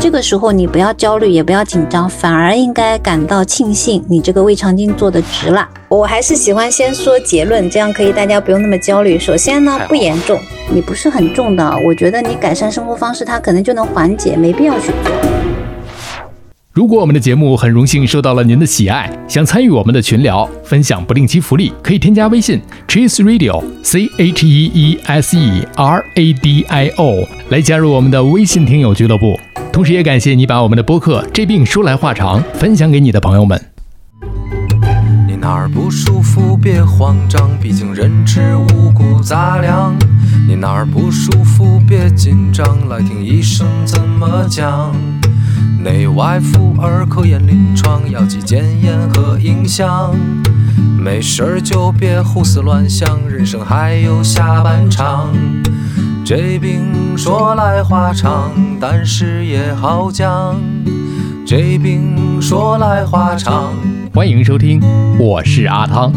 [0.00, 5.68] 这个时候你不要焦虑，也不要紧张，反而应该感到庆幸，你这个胃肠镜做的值了。
[5.88, 9.18] 我还是喜欢先说结论，这样可以大家不用那么焦虑。
[9.18, 10.40] 首先呢，不严重，
[10.72, 15.39] 你不是很重的，我觉得你改善生活方式，它可能就能缓解，没必要去做。
[16.80, 22.58] 如果我们的节目很荣幸受到了您的喜爱，想参与我们的群聊，分享不定期福利，可以添加微信
[22.88, 29.38] Cheese Radio C H E E S E R A D I O 来加入我们的微信听友俱乐部。
[29.70, 33.62] 同时，也感谢你把我们的播客《这病说来话长》分享给你的朋友们。
[35.28, 39.94] 你哪儿不舒服别慌张，毕竟人吃五谷杂粮。
[40.48, 44.94] 你哪儿不舒服别紧张，来听医生怎么讲。
[45.82, 50.14] 内外妇儿科研临床，药剂检验和影像。
[50.98, 55.32] 没事儿就别胡思乱想，人生还有下半场。
[56.24, 58.50] 这病说来话长，
[58.80, 60.54] 但是也好讲。
[61.46, 63.72] 这病说来话长。
[64.14, 64.80] 欢迎收听，
[65.18, 66.12] 我是阿汤。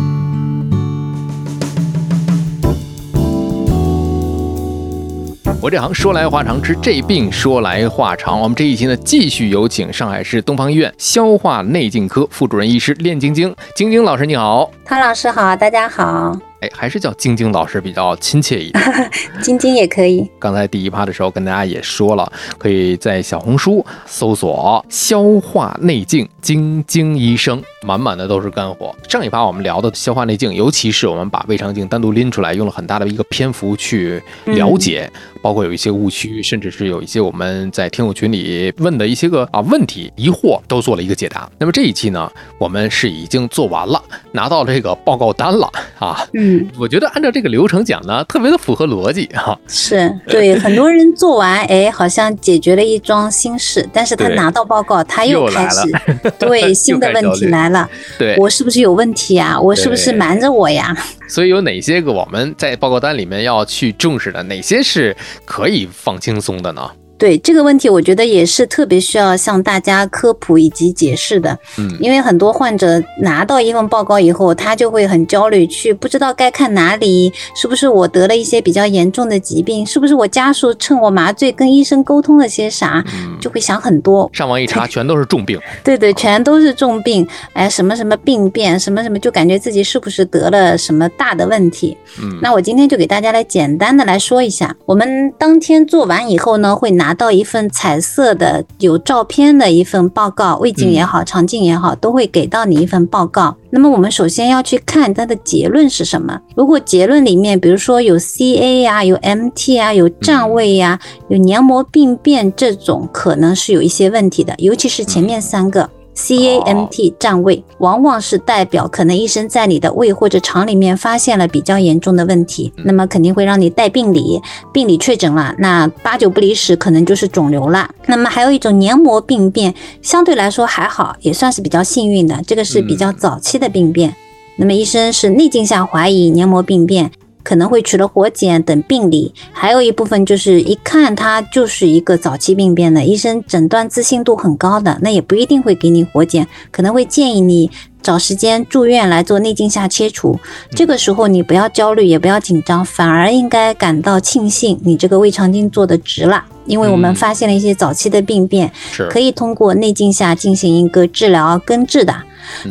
[5.63, 8.37] 我这行说来话长，治这病说来话长。
[8.37, 16.37] 我们这一期呢，继续有请上海市东方医院消化内镜科副主任医师练晶晶，晶晶老师你好，汤老师好，大家好。
[16.63, 19.11] 哎，还是叫晶晶老师比较亲切一点，
[19.43, 20.25] 晶晶也可以。
[20.39, 28.95] 刚才第一趴的时候跟大家也说了，可以在小红书搜索“消化内镜晶晶医生”，满满的都是干货。
[29.09, 35.11] 上一趴我们聊的消化内镜，尤其是我们把胃肠镜单独拎出来，用了很大的一个篇幅去了解，
[35.41, 41.49] 包括有一些误区，甚至是有一些我们在听友群里问的一些个啊问题疑惑，都做了一个解答。
[41.59, 46.25] 那么这一期呢，我们是已经做完了，拿到这个报告单了啊。
[46.33, 46.52] 嗯。
[46.77, 49.57] 我觉得按照这个流程讲呢，特别的符合逻辑哈。
[49.67, 55.81] 是 对很多人做完，哎，好像解决了一桩心事，但是他拿到报告，他又开始
[56.39, 57.89] 对 新的问题来了。
[58.17, 59.59] 对，我是不是有问题啊？
[59.59, 60.95] 我是不是瞒着我呀？
[61.27, 64.43] 所以有哪些个我们在报告单里面要去重视的？
[64.43, 65.15] 哪些是
[65.45, 66.89] 可以放轻松的呢？
[67.23, 71.57] 对这个问题，我觉得也是特别需要向大家科普以及解释的。
[71.77, 83.01] 嗯，因为很多患者拿到一份报告以后，他就会很焦虑，去不知道该看哪里，是不是我得了一些比较严重的疾病，是不是我家属趁我麻醉跟医生沟通了些啥，
[83.39, 84.29] 就会想很多。
[84.33, 85.57] 上网一查，全都是重病。
[85.81, 87.25] 对对，全都是重病。
[87.53, 91.97] 哎，什么什么病变，什么什么，就感觉自己是不是得了什么大的问题？
[92.21, 97.12] 嗯，那我今天就给大家来简单的来说一下，我们当天做完以后呢，会拿。
[97.13, 103.55] 到一份彩色的有照片的一份报告，胃镜也好，肠镜也好，都会给到你一份报告。
[103.69, 106.39] 那么我们首先要去看它的结论是什么。
[106.55, 115.89] 如果结论里面，比如说有 CA 呀，有 MT 啊，有占位呀，有黏膜病变这种，可能是有一些问题的，尤其是前面三个。
[116.15, 124.41] CAMT 占位，往往是代表可能医生在你的胃或者肠里面发现了比较严重的问题，那么肯定会让你带病理，
[124.71, 127.89] 病理确诊了，那八九不离十可能就是肿瘤了。
[128.05, 134.15] 那么还有一种黏膜病变，相对来说还好，也算是比较幸运的，这个是比较早期的病变。
[134.57, 137.11] 那么医生是内镜下怀疑黏膜病变。
[137.43, 147.69] 可能会取了活检等病理，还有一部分就是一看它就是一个早期病变的，医生诊断自信度很高的，那也不一定会给你活检，可能会建议你
[148.01, 150.39] 找时间住院来做内镜下切除。
[150.71, 158.71] 这个时候你不要焦虑，也不要紧张，反而应该感到庆幸，你这个胃肠镜做的值了，因为我们发现了一些早期的病变，
[159.09, 162.15] 可以通过内镜下进行一个治疗根治的。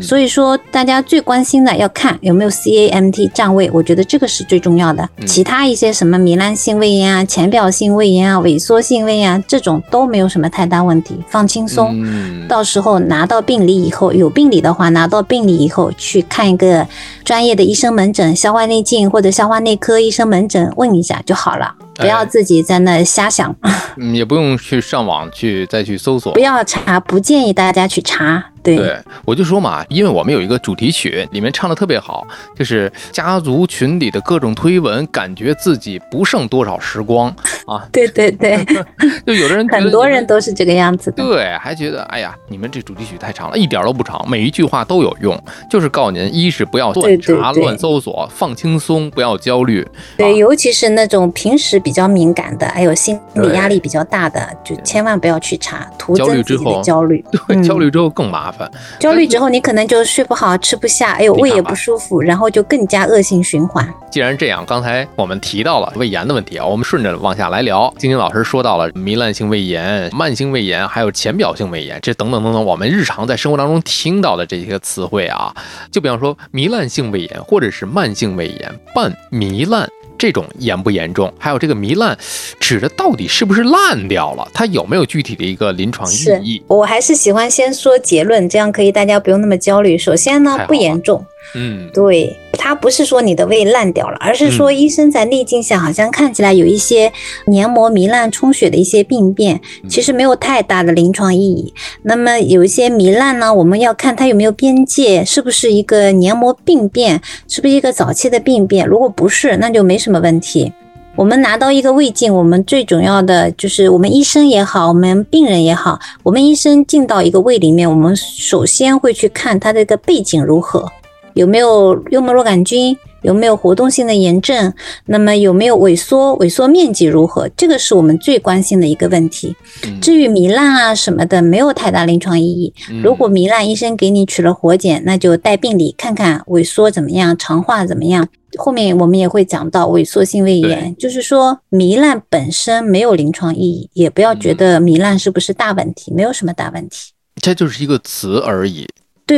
[0.00, 5.08] 所以说，大家最关心的要看有没有 CAMT 占位，我觉得这个是最重要的。
[5.26, 12.46] 其他一些什么糜烂性胃炎啊、浅表性胃炎啊、萎缩性胃炎啊这种都没有什么太大问题，放轻松。
[12.48, 16.86] 到时候拿到病理以后，有病理的话，拿到病理以后去看一个
[17.24, 23.54] 专业的医生门诊，消化内镜或者消化内科医生门诊问一下就好了，不要自己在那瞎想。
[23.96, 28.44] 嗯，也不用去上网去再去搜索， 不要查，不建议大家去查。
[28.62, 32.26] 对，我就说嘛，因为我们有一个主题曲，里面唱的特别好，
[32.56, 37.28] 就是家族群里的各种推文，感觉自己不剩多少时光
[37.66, 37.86] 啊。
[37.92, 38.64] 对对对，
[39.26, 41.24] 就有的人很多人都是这个样子的。
[41.24, 45.36] 对，还觉得哎呀，你们这主题曲太长了，一点都不长，每一句话都有用，
[45.68, 49.86] 就是告诉您，一是不要乱查乱搜索，放轻松，不要焦虑。
[50.16, 57.24] 对，尤其是那种平时比较敏感的，还有心理压力比较大的，就千万不要去查，徒增自己的焦虑。
[57.48, 58.51] 对，焦虑之后更麻烦。
[58.58, 58.70] 烦。
[58.98, 63.86] 焦虑之后，你可能就睡不好、吃不下，哎呦，胃也不舒服，然后就更加恶性循环。
[64.10, 67.92] 既然这样，刚才我们提到了胃炎的问题啊，我们顺着往下来聊。
[67.98, 75.54] 晶晶老师说到了糜烂性胃炎、慢性胃炎，还有浅表性胃炎，这等等等等，我们日常在生活当中听到的这些词汇啊，
[75.90, 79.88] 就比方说糜烂性胃炎或者是慢性胃炎、半糜烂。
[80.22, 81.34] 这种严不严重？
[81.36, 82.16] 还有这个糜烂，
[82.60, 84.48] 指的到底是不是烂掉了？
[84.54, 86.14] 它有没有具体的一个临床意
[86.44, 86.62] 义？
[86.68, 89.98] 我还是喜欢先说结论，这样可以大家不用那么焦虑。
[89.98, 97.12] 首先呢，不严重，嗯，对，它不是说你的胃烂掉了，而是说嗯医生在内镜下好像看起来有一些
[97.46, 101.74] 黏膜糜烂、充血的一些病变，嗯其实没有太大的临床意义。
[102.02, 108.86] 那么有一些糜烂呢，我们要看它有没有边界，是不是一个黏膜病变，是不是一个早期的病变。
[108.86, 110.72] 如果不是，那就没什么问题。
[111.14, 120.90] 我们拿到一个胃镜，我们最重要的就是我们医生也好，我们病人也好，我们医生进到一个胃里面，我们首先会去看它这个背景如何，
[121.34, 124.72] 有没有幽门螺杆菌，有没有活动性的炎症，
[125.06, 129.54] 那么有没有萎缩，萎缩面积如何，这个是我们最关心的一个问题。
[129.84, 132.74] 嗯至于糜烂啊什么的，没有太大临床意义。
[132.90, 138.28] 嗯如果糜烂，医生给你取了活检，那就带病理看看萎缩怎么样，肠化怎么样。
[138.58, 147.12] 后面我们也会讲到萎缩性胃炎，就是说糜烂本身没有临床意义，也不要觉得糜烂是不是大问题，没有什么大问题。
[147.40, 148.86] 这就是一个词而已。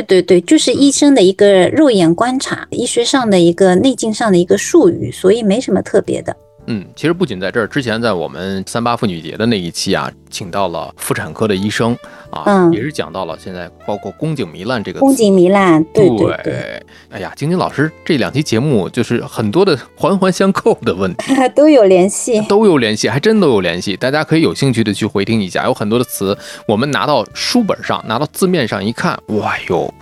[0.02, 6.34] 对对对，就是医生的一个肉眼观察，医学上的一个内镜上的一个术语，所以没什么特别的。
[6.66, 11.94] 嗯，其实不仅在这儿，之前在我们三八妇女节的那一期啊，请到了妇产科的医生
[12.34, 22.40] 啊，嗯也是讲到了现在包括宫颈糜烂这个宫颈糜烂，对对对，哎呀，晶晶老师这两期节目就是很多的 环环相扣的问题 都有联系。
[22.48, 23.96] 都有联系，还真都有联系。
[23.96, 26.36] 大家可以有兴趣的去回听一下，有很多的词
[26.66, 29.92] 我们拿到书本上，拿到字面上一看，哇哟，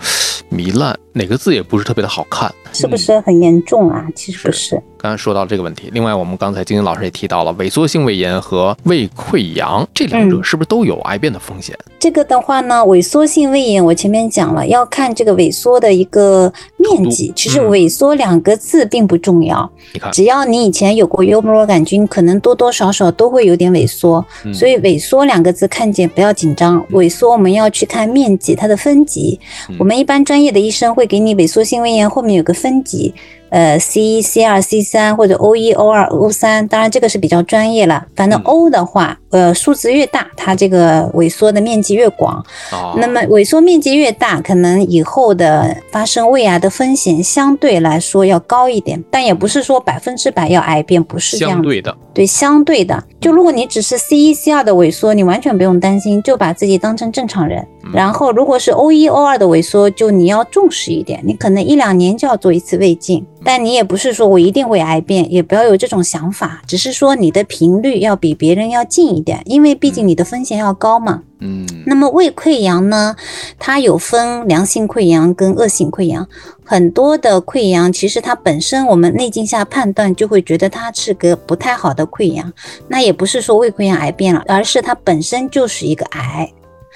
[0.51, 4.07] 糜烂哪个字也不是特别的好看，是不是很严重啊？
[4.15, 11.77] 其实不是，刚才说到这个问题，另外我们刚才晶晶老师也提到了萎缩性胃炎和胃溃疡这两者嗯是不是都有癌变的风险？
[11.99, 17.33] 这个的话呢，萎缩性胃炎我前面讲了，要看这个萎缩的一个面积。
[17.35, 19.71] 其实嗯萎缩两个字并不重要，
[20.13, 24.25] 只要你以前有过幽门螺杆菌，可能多多少少都会有点萎缩。
[24.45, 29.39] 嗯所以萎缩两个字看见不要紧张，萎缩我们要去看面积，它的分级。
[29.69, 33.15] 嗯我们一般专业的医生会给你萎缩性胃炎后面有个分级，
[33.53, 38.07] 呃，C 一、C 二、C 三或者 O 一、O 二、O 三，当然这个是比较专业了。
[38.17, 42.43] 反正嗯 O 的话，呃，数字越大，它这个萎缩的面积越广。
[42.71, 57.67] 啊，那么萎缩面积越大，可能以后的发生胃癌的风险相对来说要高一点，但也不是说百分之百要癌变，不是这样对的，对，相对的，就如果你只是 C 一、C 二的萎缩，你完全不用担心，就把自己当成正常人。
[57.85, 63.27] 嗯然后，如果是 O 一、O 二的萎缩，就你要重视一点，你可能一两年就要做一次胃镜。
[63.45, 71.23] 但你也不是说我一定会癌变，也不要有这种想法，只是说你的频率要比别人要近一点，因为毕竟你的风险要高嘛。
[71.43, 73.17] 嗯，那么胃溃疡呢，
[73.59, 76.29] 它有分良性溃疡跟恶性溃疡。
[76.65, 82.53] 很多的溃疡其实它本身我们内镜下判断就会觉得它是个不太好的溃疡，
[82.89, 86.53] 那也不是说胃溃疡癌变了，而是它本身就是一个癌。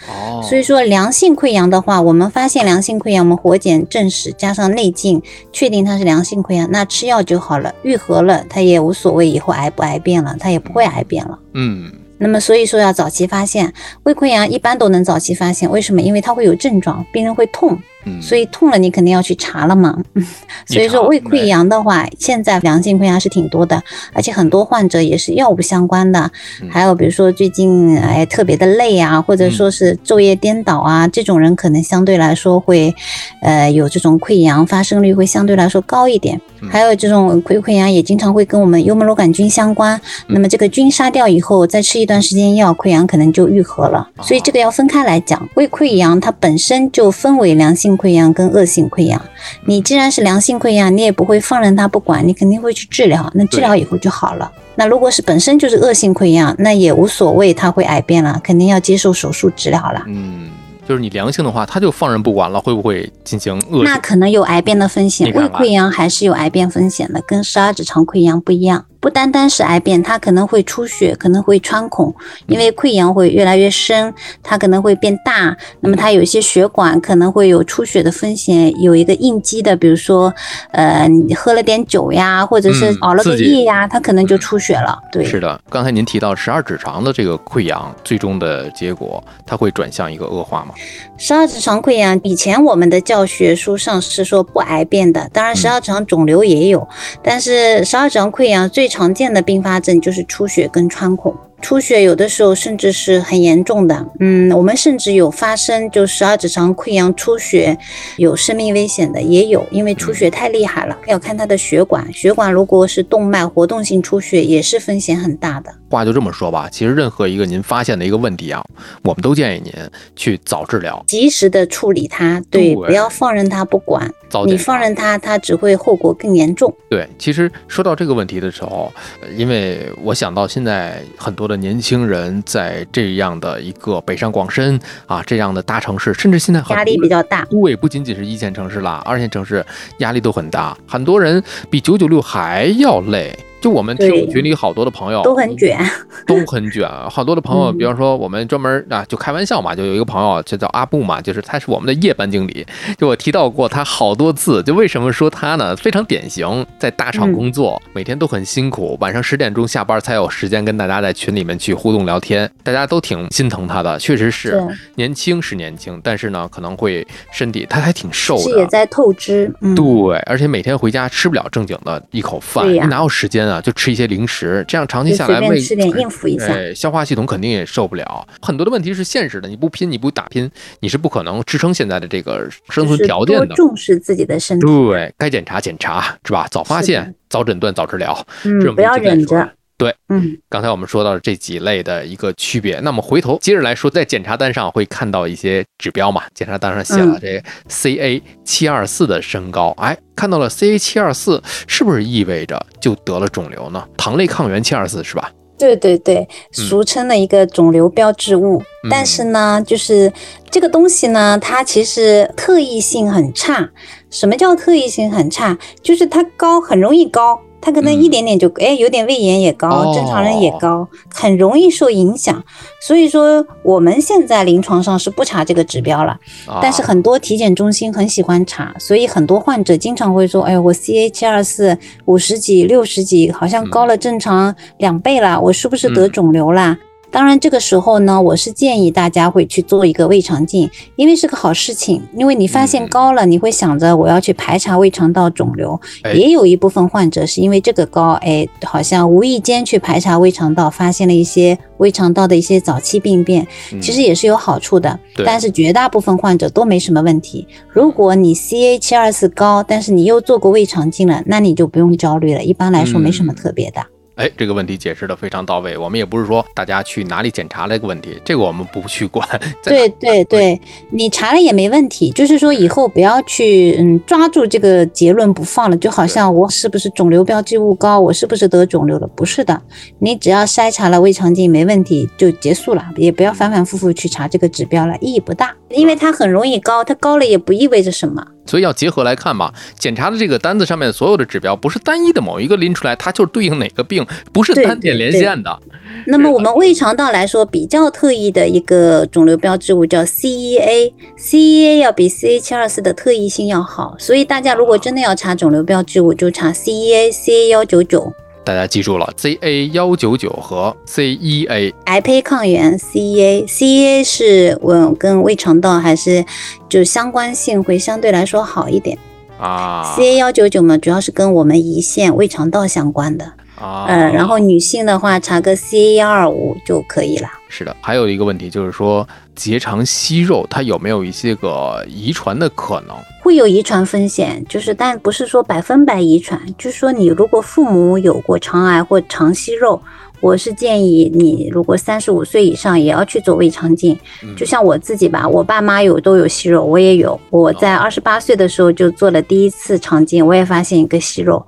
[0.09, 5.23] 哦，所以说良性溃疡的话，我们发现良性溃疡，我们活检证实加上内镜
[5.53, 11.39] 确定它是良性溃疡，那吃药就好了，愈合了，它也无所谓以后癌不癌变了，它也不会癌变了。
[11.55, 13.73] 嗯，那么所以说要早期发现，
[14.05, 16.01] 胃溃疡一般都能早期发现，为什么？
[16.01, 19.99] 因为它会有症状，病人会痛，嗯，所以痛了你肯定要去查了嘛。
[20.67, 23.83] 所以说胃溃疡的话，现在良性溃疡是挺多的，
[24.13, 26.31] 而且很多患者也是药物相关的，
[26.63, 26.71] 嗯。
[26.71, 32.95] 还有比如说最近哎特别的累啊，或者说是昼夜颠倒啊，这种人可能相对来说会，
[33.43, 36.41] 呃有这种溃疡发生率会相对来说高一点。
[36.61, 36.69] 嗯。
[36.71, 40.35] 还有这种溃溃疡也经常会跟我们幽门螺杆菌相关，嗯。
[40.35, 44.09] 那么这个菌杀掉以后，再吃一段时间药，溃疡可能就愈合了。
[44.17, 49.21] 哦所以这个要分开来讲，胃溃疡它本身就分为良性溃疡跟恶性溃疡。
[49.65, 54.51] 你既然是良性溃疡，你也不会放任它不管，你肯定会去治疗，那治疗以后就好了。
[54.77, 60.03] 那如果是本身就是恶性溃疡，那也无所谓，它会癌变了，肯定要接受手术治疗了。
[60.07, 60.51] 嗯，
[60.87, 63.83] 就是你良性的话，他就放任不管了，会不会进行恶？
[63.83, 72.13] 那可能有癌变的风险，胃溃疡还是有癌变风险的，跟十二指肠溃疡不一样，不不单单是癌变，它可能会出血，可能会穿孔，
[72.49, 75.57] 因为溃疡会越来越深，它可能会变大。
[75.79, 80.35] 那么它有一些血管可能会有出血的风险，有一个应激的，比如说，
[80.73, 84.99] 呃，你喝了点酒呀，或者是熬了个夜呀，它可能就出血了。
[85.13, 85.61] 对，是的。
[85.71, 90.75] 刚才您提到十二指肠的这个溃疡，最终的结果，它会转向一个恶化吗？
[91.17, 96.85] 十二指肠溃疡，以前我们的教学书上是说不癌变的，当然十二指肠肿瘤也有，
[97.23, 101.37] 但是十二指肠溃疡最常常见的并发症就是出血跟穿孔。
[101.63, 107.77] 出血有的时候甚至是很严重的，嗯，我们甚至有发生就十二指肠溃疡出血
[108.17, 115.75] 有生命危险的也有，因为出血太厉害了，要看它的血管，血管如果是动脉活动性出血也是风险很大的。
[115.89, 118.63] 话就这么说吧，其实任何一个您发现的一个问题啊，
[119.03, 119.73] 我们都建议您
[120.15, 124.13] 去早治疗，及时的处理它，对，不要放任它不管。
[124.45, 126.75] 你放任它，它只会后果更严重。
[126.91, 128.93] 对，其实说到这个问题的时候，
[129.37, 137.45] 因为我想到现在很多的年轻人在这样的一个北上广深啊这样的大城市，甚至现在压力比较大。
[137.47, 139.65] 对，不仅仅是一线城市啦，二线城市
[139.99, 143.37] 压力都很大，很多人比九九六还要累。
[143.67, 145.77] 就我们听群里好多的朋友都很卷，
[146.25, 146.89] 都很卷。
[147.11, 152.65] 好多的朋友，比方说我们专门啊，就开玩笑嘛，就有一个朋友就叫阿布嘛，就是他是我们的夜班经理。
[152.97, 155.75] 就我提到过他好多次，就为什么说他呢？
[155.75, 163.99] 非常典型，在大厂工作，每天都很辛苦，晚上十点钟下班才有时间跟大家在群里面去互动聊天，大家都挺心疼他的。
[163.99, 169.53] 确实是年轻是年轻，但是呢，可能会身体他还挺瘦的，也在透支。
[169.75, 173.56] 对，而且每天回家吃不了正经的一口饭，哪有时间啊？
[173.61, 178.27] 就吃一些零食，这样长期下来，胃吃点应付一下，消化系统肯定也受不了。
[178.41, 183.55] 很多的问题是现实的，你不拼，你不打拼，你是不可能支撑现在的这个生存条件的。
[183.55, 186.47] 重视自己的身体，对该检查检查是吧？
[186.51, 189.51] 早发现、早诊断、早治疗，嗯，不要忍着。
[189.79, 196.23] 对，嗯，刚才我们说到这几类的一个区别，那么回头接着来说，在检查单上会看到一些指标嘛？
[196.35, 203.87] 检查单上写了这 CA 七二四的升高，哎，看到了 CA 七二四，是不是意味着就得了肿瘤呢？
[203.97, 205.31] 糖类抗原七二四是吧？
[205.59, 208.63] 对对对，俗称的一个肿瘤标志物。
[208.91, 210.13] 但是呢，就是
[210.51, 213.71] 这个东西呢，它其实特异性很差。
[214.11, 215.59] 什么叫特异性很差？
[215.83, 217.41] 就是它高，很容易高。
[217.61, 222.43] 他可能一点点就哎，有点胃炎也高，正常人也高，很容易受影响。
[222.87, 226.17] 所以说我们现在临床上是不查这个指标了，
[226.63, 236.79] 但是很多体检中心很喜欢查，所以很多患者经常会说，哎，我 CA 七二四五十几、六十几，好像高了正常两倍了，我是不是得肿瘤啦？
[237.11, 242.03] 当然，这个时候呢，我是建议大家会去做一个胃肠镜，因为是个好事情。
[242.15, 245.81] 因为你发现高了，你会想着我要去排查胃肠道肿瘤。
[246.15, 253.47] 也有一部分患者是因为这个高，哎，好像无意间去排查胃肠道，发现了一些胃肠道的一些早期病变，
[253.81, 254.99] 其实也是有好处的。
[255.25, 257.47] 但是绝大部分患者都没什么问题。
[257.71, 262.43] 如果你 CA 七二四高，但是你又做过胃肠镜了，那你就不用焦虑了。
[262.43, 263.81] 一般来说没什么特别的。
[264.17, 265.77] 哎，这个问题解释的非常到位。
[265.77, 269.29] 我们也不是说大家去哪里检查这个问题，这个我们不去管。
[269.63, 270.59] 对对对，
[270.91, 272.11] 你查了也没问题。
[272.13, 279.07] 就是说以后不要去嗯抓住这个结论不放了，就好像我是不是肿瘤标记物高，我是不是得肿瘤了？
[279.09, 279.61] 不是的，
[279.99, 285.55] 你只要筛查了胃肠镜没问题就结束了，也不要反反复复去查这个指标了，意义不大。
[285.69, 288.27] 因为它很容易高，它高了也不意味着什么。
[288.47, 295.59] 所以要结合来看嘛，检查的这个单子上面所有的指标，不是单一的某一个拎出来，它就对应哪个病，不是单点连线的。
[296.07, 308.13] 那么我们胃肠道来说，比较特异的一个肿瘤标志物叫 CEA，CEA 要比 CA 七二四的特异性要好，所以大家如果真的要查肿瘤标志物，就查 CEA，CA 幺九九。
[308.47, 316.25] 大家记住了，CA 幺九九和 CEA 癌胚抗原 CEA，CEA 是我跟胃肠道还是
[316.69, 318.97] 就相关性会相对来说好一点
[319.37, 319.83] 啊。
[319.97, 323.25] CA 幺九九嘛，主要是跟我们胰腺、胃肠道相关的。
[323.59, 327.29] 啊，嗯，然后女性的话查个 CA 幺二五就可以了。
[327.49, 332.95] 是的，还有一个问题就是说，结肠息肉它有没有一些个遗传的可能？
[333.27, 339.83] 会有遗传风险，就是但不是说百分百遗传，就是说你如果父母有过肠癌或肠息肉，
[340.21, 343.99] 我是建议你如果三十五岁以上也要去做胃肠镜。
[344.37, 347.21] 就像我自己吧，我爸妈有都有息肉，我也有。
[347.31, 351.45] 我在二十八岁的时候就做了第一次肠镜，我也发现一个息肉。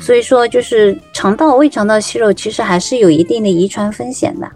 [0.00, 4.48] 所以说，就是肠道、胃肠道息肉其实还是有一定的遗传风险的，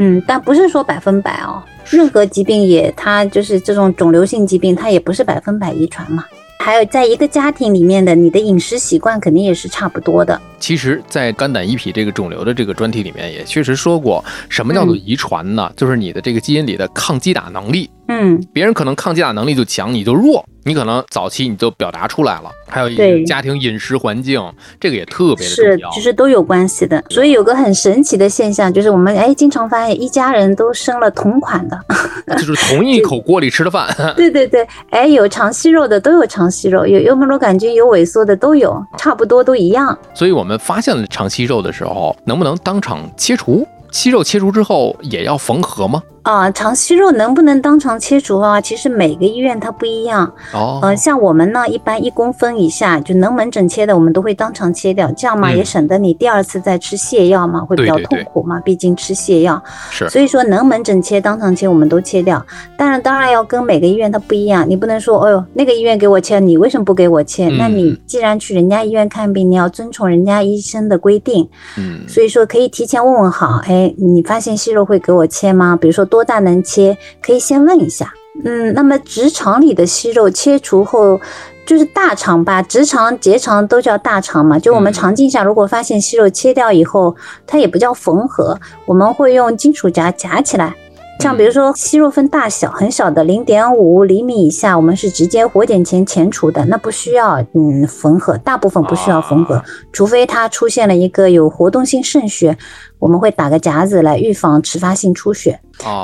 [0.00, 1.62] 嗯，但不是说百分百哦。
[1.90, 6.24] 任何疾病也，它就是这种肿瘤性疾病，它也不是百分百遗传嘛。
[6.58, 10.38] 还有在一个家庭里面的你的饮食习惯肯定也是差不多的。
[10.58, 15.70] 其实，在肝胆胰脾这个肿瘤的这个专题里面，也确实说过，什么叫做遗传呢？
[15.76, 17.88] 就是你的这个基因里的抗击打能力。
[18.08, 20.44] 嗯，别人可能抗击打能力就强，你就弱。
[20.64, 22.50] 你可能早期你就表达出来了。
[22.66, 24.42] 还有一个家庭饮食环境，
[24.80, 25.90] 这个也特别的重要。
[25.90, 27.02] 是，其实都有关系的。
[27.08, 31.78] 所以有个很神奇的现象，就是我们哎经常发现一家人都生了同款的，
[32.36, 33.88] 就是同一口锅里吃的饭。
[34.16, 39.96] 对对对，哎，有肠息肉的都有肠息肉，有幽门螺杆菌有萎缩的都有，差不多都一样。
[40.14, 43.68] 所以我们发现了肠息肉的时候，能不能当场切除？
[43.90, 46.02] 息肉切除之后也要缝合吗？
[46.22, 50.30] 啊，肠息肉能不能当场切除啊，其实每个医院它不一样。
[50.52, 59.62] 哦，呃，像我们呢，一般一公分以下就能门诊切的，我们都会当场切掉，这样嘛也省得你第二次再吃泻药嘛，会比较痛苦嘛，毕竟吃泻药。
[59.90, 62.44] 是，所以说能门诊切当场切我们都切掉。
[62.76, 67.48] 当然，当然要跟每个医院它不一样，你不能说，哎呦，那个医院给我切，你为什么不给我切？
[67.48, 71.48] 那你既然去人家医院看病，你要遵从人家医生的规定。
[71.78, 75.76] 嗯，所以说可以提前问问好，哎，你发现息肉会给我切吗？
[75.80, 76.98] 比如说多大能切？
[77.22, 78.12] 可以先问一下，
[78.44, 81.20] 嗯，那么直肠里的息肉切除后，
[81.64, 84.58] 就是大肠吧，直肠、结肠都叫大肠嘛。
[84.58, 87.14] 就我们肠镜下，如果发现息肉切掉以后，
[87.46, 90.74] 它也不叫缝合，我们会用金属夹夹起来。
[91.20, 99.60] 像比如说息肉分大小，很小的零点五厘米以下，我们是直接活检前钳除的，那不需要嗯缝合，大部分不需要缝合，
[99.92, 102.56] 除非它出现了一个有活动性渗血，
[103.00, 105.58] 我们会打个夹子来预防迟发性出血。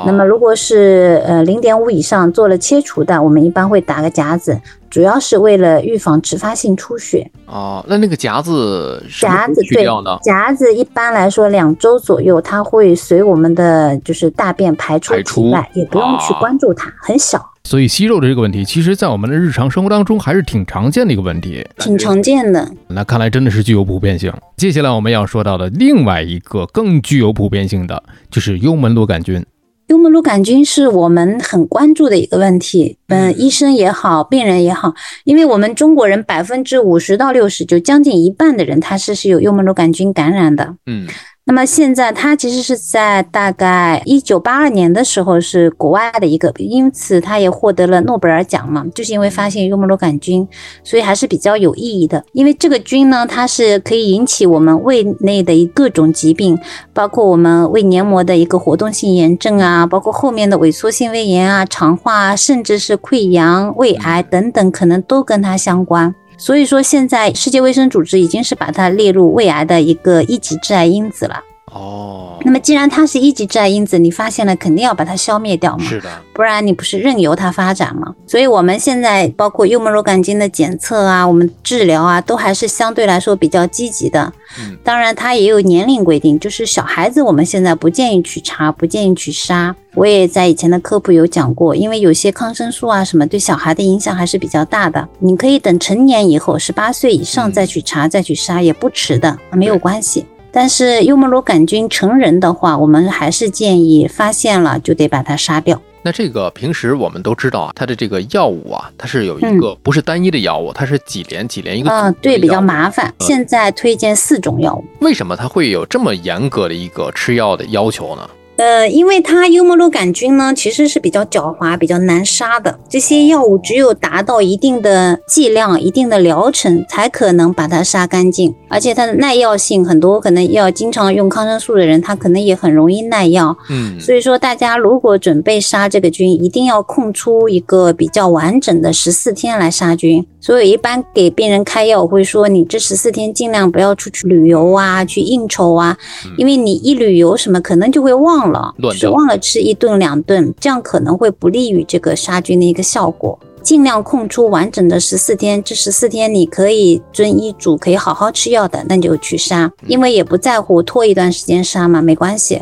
[0.05, 7.29] 那么如果是呃零点五以上做了切除的，我们一般会打个夹子，主要是为了预防迟发性出血。
[7.45, 9.85] 哦，那那个夹子夹子对，
[10.23, 17.51] 夹子一般来说两周左右，它会随我们的就是大便排出体外，也不用去关注它，很小。
[17.63, 22.67] 所以息肉的这个问题，其实在我们的日常生活当中还是挺常见的一个问题，挺常见的。
[22.87, 24.31] 那看来真的是具有普遍性。
[24.55, 29.43] 接下来我们要说到的另外一个更具有普遍性的，就是幽门螺杆菌。
[29.87, 34.93] 幽门螺杆菌是我们很关注的一个问题，嗯，医生也好，病人也好，
[35.23, 41.07] 因为我们中国人百分之五十到六十，就将近一半的人，他是是有幽门螺杆菌感染的，嗯。
[41.47, 50.47] 那么现在，他其实是在大概一九八二年的时候是国外的一个，因此他也获得了诺贝尔奖嘛，就是因为发现幽门螺杆菌，
[50.83, 52.25] 所以还是比较有意义的。
[52.33, 56.57] 因为这个菌呢，它是可以引起我们胃内的各种疾病，
[56.93, 66.13] 包括我们胃黏膜的一个活动性炎症啊，包括后面的萎缩性胃炎啊、肠化啊，甚至是溃疡、胃癌等等，可能都跟它相关。
[66.37, 71.41] 所以说，现在世界卫生组织已经是把它列入胃癌的一个一级致癌因子了。
[71.73, 75.83] 哦，那么既然它是一级致癌因子，你发现了肯定要把它消灭掉嘛？
[75.83, 78.13] 是的，不然你不是任由它发展吗？
[78.27, 84.31] 所以我们现在包括幽门螺杆菌的检测啊，我们治疗啊，都还是相对来说比较积极的。
[84.59, 89.75] 嗯，当然它也有年龄规定，就是小孩子我们现在不建议去查，不建议去杀。
[89.95, 95.09] 我也在以前的科普有讲过，因为有些抗生素啊什么对小孩的影响还是比较大的。
[95.19, 100.25] 你可以等成年以后，十八岁以上再去查再去杀也不迟的，没有关系。
[100.55, 105.81] 但是幽门螺杆菌成人的话，我们还是建议发现了就得把它杀掉。
[106.01, 111.89] 那这个平时我们都知道啊，它的这个药物啊，它是有一个不是单一的药物，它是几联几联一个。
[111.89, 113.13] 嗯，对，比较麻烦。
[113.19, 114.85] 现在推荐四种药物。
[115.01, 118.29] 为什么它会有这么严格的一个吃药的要求呢？
[118.57, 122.79] 呃，因为它幽门螺杆菌呢，其实是比较狡猾、比较难杀的。
[122.89, 128.53] 这些药物只有达到一定的剂量、一定的疗程，才可能把它杀干净。
[128.69, 133.57] 而且它的耐药性，很多可能要经常用抗生素的人，他可能也很容易耐药。
[133.69, 140.25] 嗯，所以说大家如果准备杀这个菌，一定要空出一个比较完整的十四天来杀菌。
[140.45, 145.97] 所以一般给病人开药，我会说你这十四天尽量不要出去旅游啊，去应酬啊，
[146.37, 148.51] 因为你一旅游什么可能就会忘。
[148.51, 153.39] 了，就是忘了吃一顿两顿，这样可能会不利于这个杀菌的一个效果。
[153.65, 162.61] 尽量空出完整的十四天，这十四天你可以遵医嘱，可以好好吃药的，那就去杀，因为也不在乎拖一段时间杀嘛，没关系。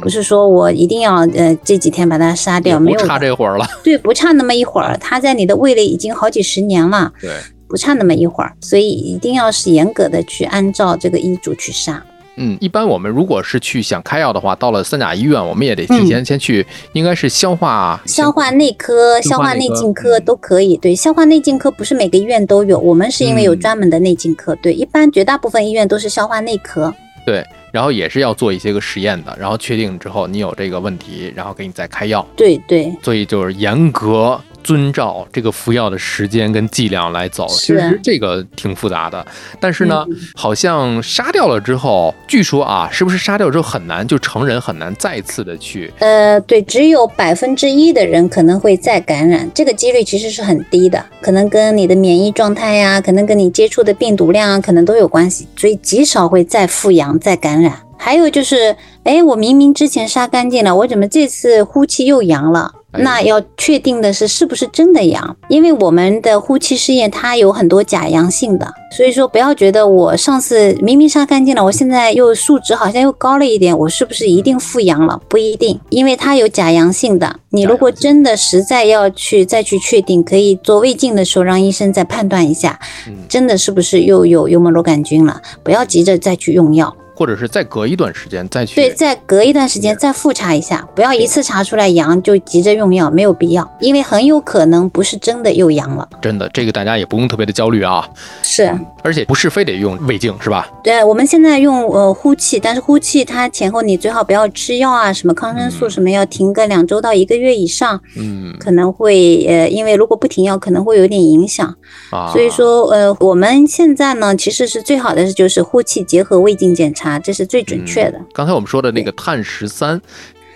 [0.00, 3.66] 不是说我一定要呃这几天把它杀掉，没有差这会儿了。
[3.82, 7.32] 对，不差那么一会儿，它在你的胃里已经好几十年了，对，
[7.66, 12.00] 不差那么一会儿，所以一定要是严格的去按照这个医嘱去杀。
[12.36, 20.76] 嗯，一般我们如果是去想开药的话，到了三甲医院，我们也得提前先去，应该是消化消化内科、消化内镜科都可以。
[20.76, 24.54] 对，消化内镜科不是每个医院都有，我们是因为有专门的内镜科。
[24.56, 26.92] 对，一般绝大部分医院都是消化内科。
[27.24, 27.42] 对，
[27.72, 32.26] 然后也是要做一些个实验的，然后确定之后你有这个问题，然后给你再开药。
[32.36, 32.92] 对对。
[33.02, 37.46] 所以就是严格遵照这个服药的时间跟剂量来走。
[37.46, 39.24] 其实这个挺复杂的，
[39.60, 57.78] 但是呢，嗯好像杀掉了之后，据说啊，是不是杀掉之后很难，就成人很难再次的去呃，对，只有百分之一的人可能会再感染，这个几率其实是很低的，可能跟你的免疫状态呀，可能跟你接触的病毒量啊，可能都有关系，所以极少会再复阳、再感染。
[57.96, 62.72] 还有就是，哎，我明明之前杀干净了，我怎么这次呼气又阳了？
[62.94, 75.20] 哎那要确定的是是不是真的阳，因为我们的呼气试验它有很多假阳性的，所以说不要觉得我上次明明杀干净了，我现在又数值好像又高了一点，我是不是一定复阳了？
[75.28, 77.40] 不一定，因为它有假阳性的。
[77.50, 85.40] 你如果真的实在要去再去确定，可以做胃镜的时候让医生再判断一下，嗯真的是不是又有幽门螺杆菌了？
[85.62, 86.96] 不要急着再去用药。
[87.14, 96.08] 或者是再隔一段时间再去对，再隔一段时间再复查一下，不要一次查出来阳就急着用药，没有必要，因为很有可能不是真的又阳了。
[96.20, 98.08] 真的这个大家也不用特别的焦虑啊，
[98.42, 98.72] 是，
[99.02, 100.68] 而且不是非得用胃镜是吧？
[100.82, 111.74] 对，我们现在用呃呼气，但是呼气它前后你最好不要吃药啊，什么抗生素嗯什么要停个两周到一个月以上，嗯可能会呃，因为如果不停药可能会有点影响。
[112.10, 118.18] 啊，所以说呃，我们现在呢其实是最好的就是呼气结合胃镜检查，这是最准确的。
[118.18, 120.00] 嗯刚才我们说的那个碳十三，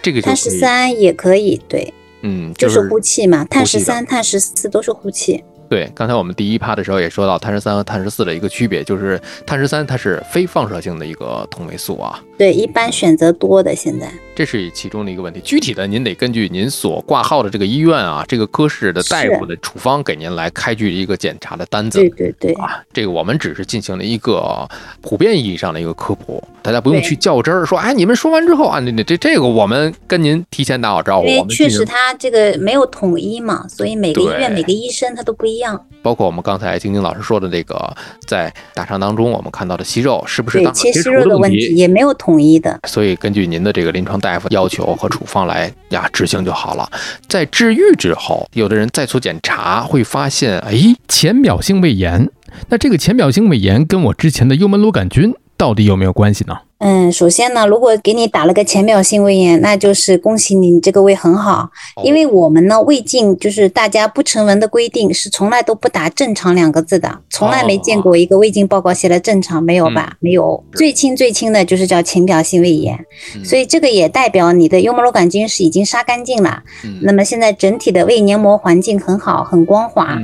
[0.02, 5.42] 这个碳，十三也可以，对，嗯，就是是呼气嘛，碳十三、碳十四都是呼气。
[5.68, 15.40] 对，刚才我们第一趴的时候也说到碳十三和碳十四的一个区别，就是碳十三它是非放射性的一个同位素啊，对，一般选择多的现在这是其中的一个问题。
[15.42, 22.80] 具体的您得根据您所挂号的这个医院啊，这个科室的大夫的处方给您来开具一个检查的单子对对对，啊。
[22.92, 24.64] 这个我们只是进行了一个
[25.00, 35.84] 普遍意义上的一个科普，大家不用去较真儿，说哎，你们说完之后啊，那那这这个我们跟您提前打好招呼，因为确实它这个没有统一嘛，所以每个医院每个医生他都不一样。
[36.00, 37.92] 包括我们刚才晶晶老师说的这个，
[38.24, 42.78] 在大肠当中我们看到的息肉是不是对，当切息肉的问问题也没有统一的。
[42.86, 46.86] 所以根据您的这个临床大夫要求和处方来呀执行就好了。
[47.28, 50.76] 在治愈之后，有的人再做检查会发现，哎，
[51.08, 52.30] 浅表性胃炎，
[52.68, 56.56] 那这个浅表性胃炎跟我之前的幽门螺杆菌到底有没有关系呢？
[56.78, 61.70] 嗯，首先呢，如果给你打了个浅表性胃炎，那就是恭喜你，你这个胃很好。
[62.04, 70.14] 因为我们呢，胃镜就是大家不成文的规定是从来都不打“正常”两个字的，从来没见过一个胃镜报告写了“正常”，没有吧？
[70.20, 70.62] 没有。
[70.72, 72.96] 最轻最轻的就是叫浅表性胃炎，
[73.34, 76.62] 嗯所以这个也代表你的幽门螺杆菌是已经杀干净了。
[76.84, 80.16] 嗯那么现在整体的胃黏膜环境很好，很光滑。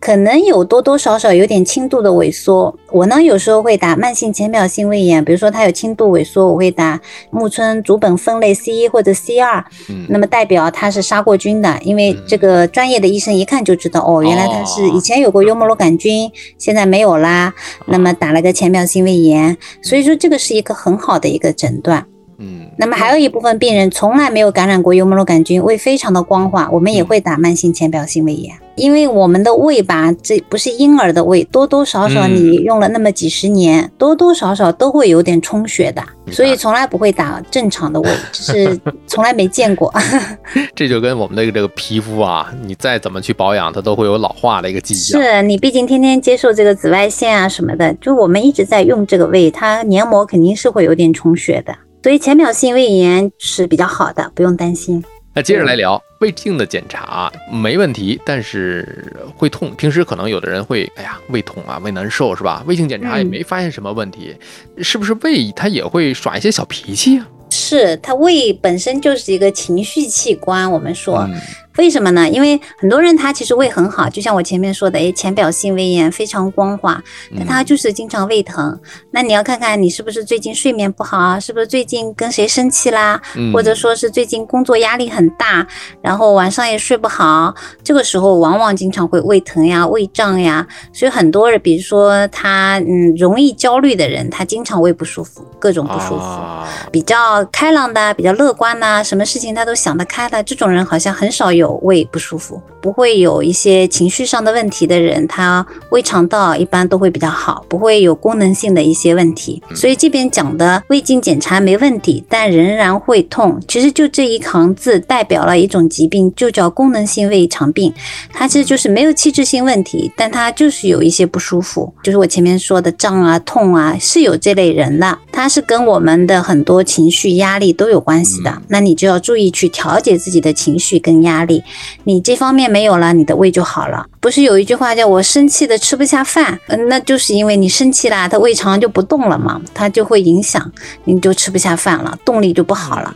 [0.00, 2.74] 嗯可能有多多少少有点轻度的萎缩。
[2.92, 6.98] 我呢有时候会打慢性浅表性胃炎，比如说它有轻度萎缩，我会打
[7.30, 17.52] 木村竹本分类 C 一或者 C 二，嗯那么代表它是杀过菌的，因为这个专业的医生一看就知道，哦，原来它是以前有过幽门螺杆菌，现在没有啦，
[17.86, 22.06] 那么打了个浅表性胃炎，所以说这个是一个很好的一个诊断。
[22.38, 28.54] 嗯那么还有一部分病人从来没有感染过幽门螺杆菌，胃非常的光滑，我们也会打慢性浅表性胃炎。
[28.76, 39.92] 因为我们的胃吧，这不是婴儿的胃，多多少少嗯你用了那么几十年，多多少少都会有点充血的，所以从来不会打正常的胃， 这是从来没见过。
[40.76, 45.20] 这就跟我们的这个皮肤啊，你再怎么去保养，它都会有老化的一个迹象。
[45.20, 55.02] 是你毕竟天天接受这个紫外线啊什么的，就我们一直在用这个胃，它黏膜肯定是会有点充血的，所以浅表性胃炎是比较好的，不用担心。
[55.34, 59.72] 那接着来聊胃镜的检查，没问题，但是会痛。
[59.76, 62.64] 平时可能有的人会，哎呀，胃痛啊，胃难受是吧？
[62.66, 64.34] 胃镜检查也嗯没发现什么问题，
[64.78, 67.28] 是不是胃它也会耍一些小脾气啊？
[67.50, 71.18] 是它胃本身就是一个情绪器官，我们说。
[71.28, 71.40] 嗯
[71.78, 72.28] 为什么呢？
[72.28, 77.02] 因为很多人他其实胃很好，就像我前面说的，哎，浅表性胃炎非常光滑，
[77.36, 78.78] 但他就是经常胃疼。
[79.12, 81.40] 那你要看看你是不是最近睡眠不好啊？
[81.40, 83.20] 是不是最近跟谁生气啦？
[83.36, 85.66] 嗯或者说是最近工作压力很大，
[86.02, 90.66] 然后晚上也睡不好，这个时候往往经常会胃疼呀、胃胀呀。
[90.92, 96.24] 所以很多人，比如说他嗯容易焦虑的人，他经常胃不舒服，各种不舒服。
[96.24, 109.62] 啊比较开朗的、比较乐观的，什么事情他都想得开的，这种人好像很少有胃不舒服，不会有一些情绪上的问题的人，他胃肠道一般都会比较好，不会有功能性的一些问题。
[109.74, 117.92] 所以这边讲的胃镜检查没问题，但仍然会痛，其实就这一行字代表了一种疾病，就叫功能性胃肠病。
[118.32, 125.18] 它其实就是没有器质性问题，但它就是有一些不舒服，就是我前面说的胀啊、痛啊，是有这类人的。
[125.32, 128.62] 它是跟我们的很多情绪、压力都有关系的。
[128.68, 131.62] 那你就要注意去调节自己的情绪跟压力。
[132.04, 134.06] 你这方面没没有了，你的胃就好了。
[134.20, 140.70] 不是有一句话叫我生气的吃不下饭，嗯，那就是因为你生气啦，它胃肠就不动了嘛，它就会影响，
[141.02, 143.12] 你就吃不下饭了，动力就不好了。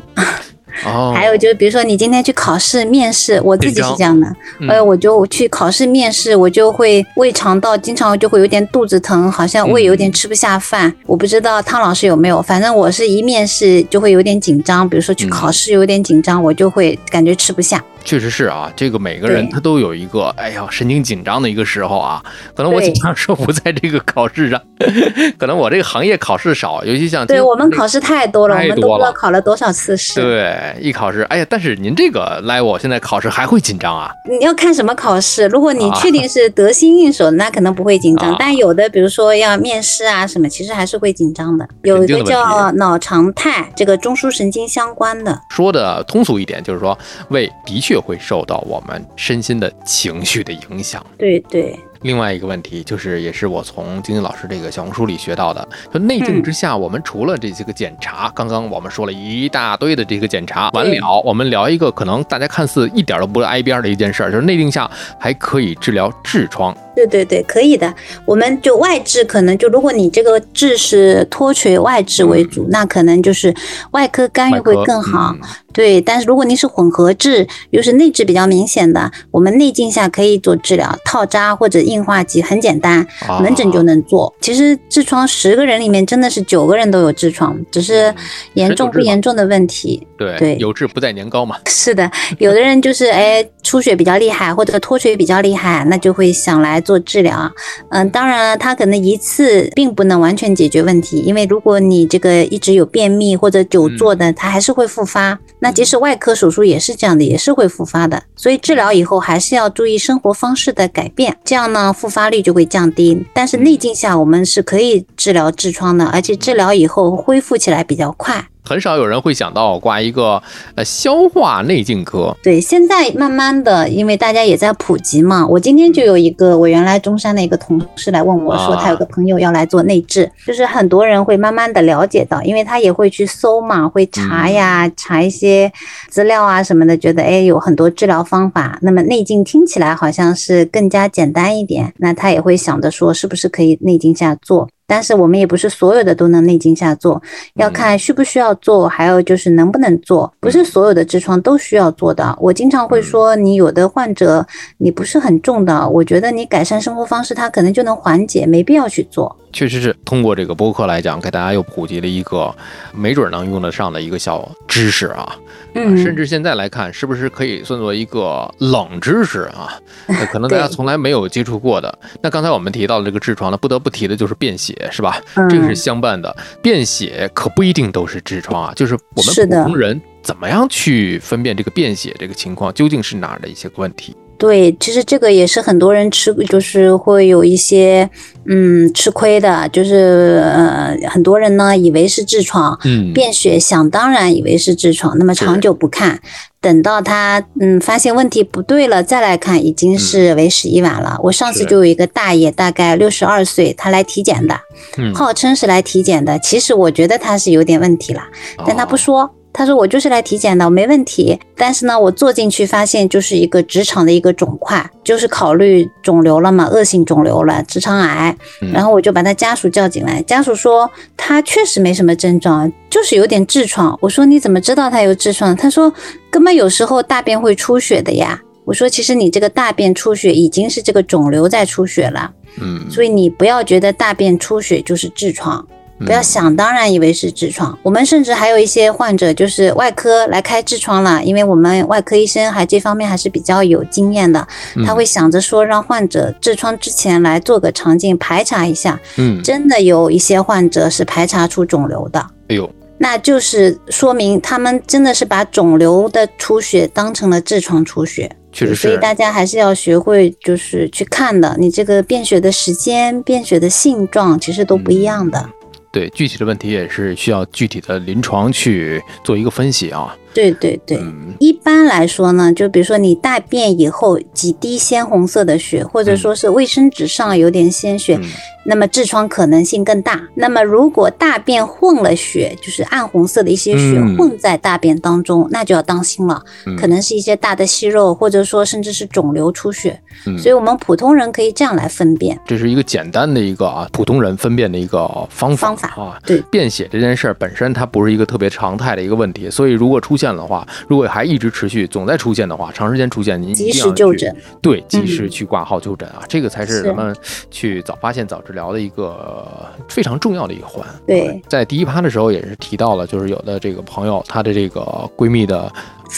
[0.85, 4.27] 哦， 还有就是，比如说你今天去考试面试，我自己是这样的，
[4.59, 10.93] 嗯呃，我就去考试面试，我就会胃肠道经常就会有点肚子疼，好像胃有点吃不下饭。
[11.07, 17.81] 我不知道汤老师有没有，反正我是一面试就会有点紧张，比如说去考试有点紧张，我就会感觉吃不下。
[18.05, 22.23] 确实是啊，这个每个人他都有一个哎呀神经紧张的一个时候啊。
[22.55, 24.61] 可能我对紧张说不在这个考试上，
[25.39, 30.21] 可能我这个行业考试少，尤其像对我们考试太多了，我们都不知道考了多少次试。
[30.21, 34.11] 对一考试，哎呀，但是您这个 level 现在考试还会紧张啊？
[34.29, 38.31] 你要看什么考试，如果你啊确定是得心应手，那可能不会紧张。
[38.31, 41.67] 啊但有的，比如说要面试啊什么，其实还是会紧张的。
[41.83, 45.39] 有一个叫脑常态，这个中枢神经相关的。
[45.51, 46.97] 说的通俗一点，就是说
[47.29, 51.05] 胃的确会受到我们身心的情绪的影响。
[51.19, 66.77] 对对，另外一个问题就是，也是我从晶晶老师这个小红书里学到的，说内镜之下，我们除了这些个检查，刚刚我们说了一大堆的这个检查，完了，我们聊一个可能大家看似一点都不挨边的一件事儿，就是内镜下还可以治疗痔疮。
[66.95, 67.93] 对对对，可以的。
[68.27, 73.55] 我们就外痔，可能就如果你这个痔是脱垂外痔为主，那可能就是
[73.93, 75.33] 外科干预会更好。
[75.33, 75.41] 嗯
[75.73, 84.33] 对，但是如果您是混合痔，又是内痔比较明显的，我们内镜下可以做治疗，套扎或者硬化剂很简单，啊门诊就能做。
[84.41, 88.15] 其实痔疮十个人里面真的是九个人都有痔疮，只是
[88.55, 90.07] 严重不严重的问题。
[90.17, 91.57] 对对有痔不在年高嘛。
[91.67, 97.51] 是的，有的人就是哎出血比较厉害或者脱水比较厉害，那就会想来做治疗。
[97.91, 105.39] 嗯，当然了，他可能一次并不能完全解决问题，因为如果你这个一直有便秘或者久坐的，它还是会复发。
[105.63, 108.25] 那即使外科手术也是这样的，也是会复发的。
[108.35, 113.25] 所以治疗以后还是要注意生活方式的改变，这样呢复发率就会降低。
[113.33, 118.49] 但是内镜下我们是可以治疗痔疮的，而且治疗以后恢复起来比较快。
[118.65, 120.43] 很少有人会想到挂一个
[120.77, 125.47] 呃消化内镜科，对，现在慢慢的，因为大家也在普及嘛。
[125.47, 135.71] 我今天就有一个我原来中山的一个同事来问我说，啊他有个朋友要来做内痔，就是很多人会慢慢的了解到，因为他也会去搜嘛，会查呀，查一些
[136.09, 138.79] 资料啊什么的，觉得哎有很多治疗方法。
[138.83, 144.69] 那么内镜听起来好像是更加简单一点，那他也会想着说，是不是可以内镜下做？
[144.93, 147.23] 但是我们也不是所有的都能内镜下做，
[147.55, 152.37] 要看需不需要做，还有就是能不能做，不是所有的痔疮都需要做的。
[152.39, 159.35] 我经常会说，你有的患者你不是很重的，我觉得你改善生活方式，它可能就能缓解，没必要去做。
[159.51, 162.55] 确实是通过这个播客来讲，给大家又普及了一个
[162.95, 165.35] 没准能用得上的一个小知识啊。
[165.75, 169.73] 嗯，甚至现在来看，是不是可以算作一个冷知识啊？
[170.33, 171.99] 可能大家从来没有接触过的。
[172.23, 175.21] 那刚才我们提到的这个痔疮呢，不得不提的就是便血，是吧？
[175.35, 176.35] 嗯这个是相伴的。
[176.61, 184.17] 便血可不一定都是痔疮啊，就是我们普通人怎么样去分辨这个便血这个情况究竟是哪儿的一些问题？
[184.39, 188.09] 对，其实这个也是很多人吃，就是会有一些
[188.47, 196.21] 嗯吃亏的，就是呃很多人呢以为是痔疮，嗯便血想当然以为是痔疮，那么长久不看，
[196.63, 201.19] 等到他嗯发现问题不对了再来看，已经是为时已晚了。
[201.25, 204.59] 我上次就有一个大爷，大概六十二岁，他来体检的，
[204.97, 205.13] 嗯。
[205.13, 208.23] 号称是来体检的，其实我觉得他是有点问题了，
[208.65, 208.97] 但他不哦。
[208.97, 209.35] 说。
[209.53, 211.39] 他说我就是来体检的，没问题。
[211.57, 218.37] 但是呢，我坐进去发现就是一个直肠的一个肿块，就是考虑肿瘤了嘛，恶性肿瘤了，直肠癌。
[218.63, 223.99] 嗯然后我就把他家属叫进来，家属说他确实没什么症状，就是有点痔疮。
[224.01, 225.55] 我说你怎么知道他有痔疮？
[225.55, 225.93] 他说
[226.31, 228.41] 根本有时候大便会出血的呀。
[228.65, 235.67] 我说其实你这个大便出血已经是这个肿瘤在出血了，嗯，所以你不要觉得大便出血就是痔疮。
[236.05, 237.79] 不要嗯想当然以为是痔疮。
[237.83, 248.99] 我们甚至还有一些患者就是外科来开痔疮了，因为我们外科医生还这方面还是比较有经验的，嗯他会想着说让患者痔疮之前来做个肠镜排查一下。
[249.17, 252.21] 嗯，真的有一些患者是排查出肿瘤的。
[252.49, 258.83] 哎呦，那就是说明他们真的是把肿瘤的出血当成了痔疮出血，确实是。
[258.83, 265.49] 所以大家还是要学会就是去看的，你这个便血的时间、便血的性状其实都不一样的。
[265.93, 270.17] 对具体的问题也是需要具体的临床去做一个分析啊。
[270.35, 270.99] 对对对。
[270.99, 278.29] 嗯一般来说呢，就比如说你大便以后几滴鲜红色的血，或者说是卫生纸上有点鲜血，嗯
[278.65, 280.23] 那么痔疮可能性更大。
[280.37, 289.99] 那么如果大便混了血，就是暗红色的一些血嗯混在大便当中，那就要当心了，嗯可能是一些大的息肉，或者说甚至是肿瘤出血。
[290.27, 292.39] 嗯所以我们普通人可以这样来分辨。
[292.47, 296.21] 这是一个简单的一个啊普通人分辨的一个方法方法啊。
[296.25, 307.17] 对便血这件事儿本身它不是一个特别常态的一个问题，所以如果出现的话，如果还一直持续，总在出现的话，长时间出现，您及时就诊，对，及嗯时去挂号就诊啊，这个才是是咱们
[307.51, 309.49] 去早发现、早治疗的一个
[309.89, 310.87] 非常重要的一环。
[311.07, 314.81] 对，在第一趴的时候也是提到了，就是有的这个朋友，她的这个
[315.17, 315.73] 闺蜜的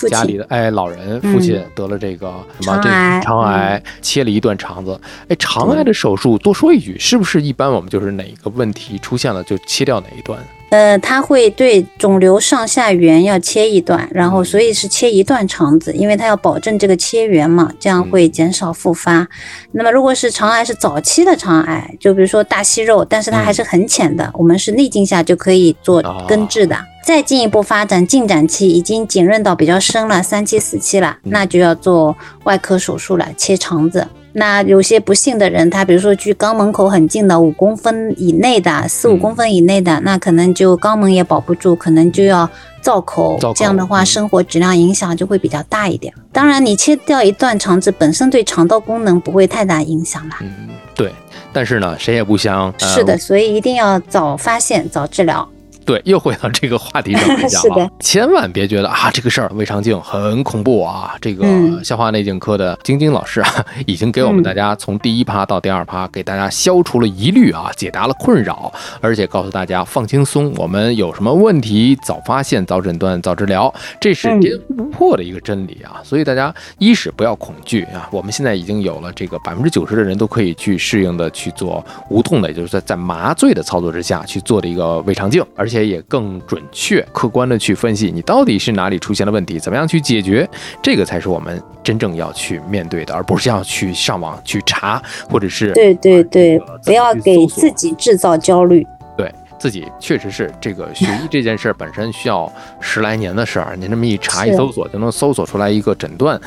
[0.08, 3.20] 家里的哎老人嗯父亲得了这个什么这肠癌。
[3.22, 5.00] 肠癌，切了一段肠子。
[5.28, 10.38] 哎，肠癌的手术多说一句，是不是一般我们就是哪个问题出现了就切掉哪一段？
[10.70, 19.28] 呃，它会对肿瘤上下缘要切一段，然后所以是切一段肠子，因为它要保证这个切缘嘛，这样会减少复发。
[19.72, 26.76] 那么如果是肠癌是早期的肠癌，就比如说大息肉，但是它还是很浅的，我们是内镜下就可以做根治的。
[27.04, 34.06] 再进一步发展，进展期已经浸润到比较深了，三期四期了，那就要做外科手术了，切肠子。
[34.34, 42.48] 那有些不幸的人，他比如说距肛门口很近的五公分以内的、四五公分以内的，那可能就肛门也保不住，可能就要
[42.80, 43.38] 造口。
[43.38, 46.12] 造口这样的话，嗯生活质量影响就会比较大一点。
[46.32, 50.38] 当然，你切掉一段肠子，本身对肠道功能不会太大影响啦。
[50.40, 51.12] 嗯，对。
[51.52, 55.48] 但是呢，谁也不想、呃、是的，所以一定要早发现、早治疗。
[55.84, 61.14] 对，又回到这个话题上 来讲是的啊，千万别觉得啊这个事儿胃肠镜很恐怖啊。
[61.20, 76.00] 这个嗯消化内镜科的晶晶老师啊， 已经给我们大家从第一趴到第二趴，给大家消除了疑虑啊，解答了困扰，而且告诉大家放轻松，我们有什么问题早发现、早诊断、早治疗，这是嗯颠覆不破的一个真理啊。
[76.02, 90.46] 所以大家一是不要恐惧啊，我们现在已经有了这个百分之九十的人都可以去适应的去做无痛的，也就是在在麻醉的操作之下去做的一个胃肠镜，而且也更准确、客观的去分析你到底是哪里出现了问题，怎么样去解决，
[90.82, 98.86] 这个才是我们真正要去面对的，而不是要去上网去查，或者是对对对啊，不要给自己制造焦虑。
[99.16, 106.38] 对自己确实是这个学医这件事儿本身需要十来年的事儿，您这么一查 一搜索就能搜索出来一个诊断，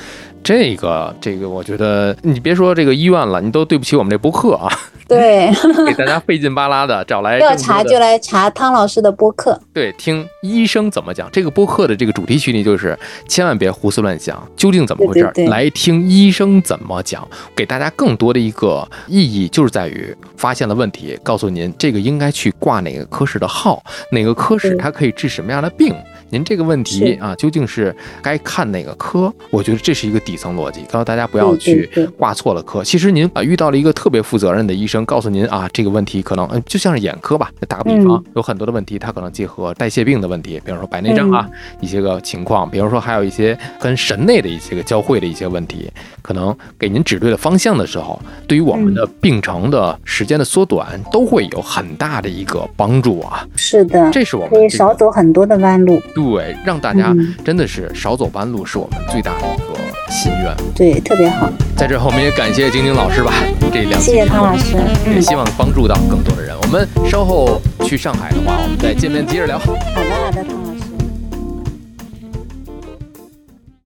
[0.44, 4.72] 这个这个我觉得你别说这个医院了，你都对不起我们这播客啊，
[5.08, 5.52] 对，
[5.86, 9.60] 给大家费劲巴拉的找来要查就来查汤老师的播客。
[9.74, 11.30] 对，听医生怎么讲。
[11.32, 12.98] 这个播客的这个主题曲里就是
[13.28, 15.32] 千万别胡思乱想，究竟怎么回事儿？
[15.34, 25.94] 对对对来听医生怎么讲，给大家更多的一个意义，就是在于发现了问题，告诉您这个应该去挂哪个科室的号，哪个科室它可以治什么样的病。
[26.30, 29.34] 您这个问题啊，究竟是该看哪个科？
[29.50, 32.84] 我觉得这是一个底层逻辑，告诉大家不要去挂错了科。
[32.84, 41.48] 其实您啊遇到了一个特别负责任的医生，告诉您啊这个问题可能，嗯，就像是眼科吧，打个比方，嗯有很多的问题，它可能结合代谢病的问题，比如说白内障啊、
[41.80, 45.90] 一些个情况，比如说还有一些跟神内的一些个交汇的一些问题，
[46.22, 53.48] 可能给您指对了方向的时候，对于我们的病程的时间的缩短，都会有很大的一个帮助啊。
[53.56, 56.02] 是的，这是我们可以少走很多的弯路。
[56.18, 60.56] 对，让大家嗯真的是少走弯路，是我们最大的一个心愿。
[60.76, 61.48] 对，特别好。
[61.76, 63.32] 在这儿我们也感谢晶晶老师吧，
[63.72, 64.78] 这两期谢谢汤老师。
[65.06, 66.56] 嗯，也希望帮助到更多的人。
[66.64, 69.60] 我们稍后去上海的话，我们再见面接着聊。
[69.60, 70.77] 好的好的，汤老师。